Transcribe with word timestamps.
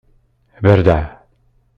Berdeɛ. 0.63 1.03